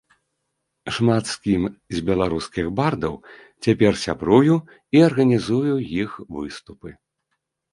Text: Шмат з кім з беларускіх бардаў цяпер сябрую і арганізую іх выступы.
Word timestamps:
Шмат 0.95 1.23
з 1.31 1.35
кім 1.43 1.67
з 1.97 2.01
беларускіх 2.07 2.71
бардаў 2.79 3.13
цяпер 3.67 3.93
сябрую 4.05 4.57
і 4.99 5.05
арганізую 5.09 5.75
іх 6.03 6.11
выступы. 6.41 6.89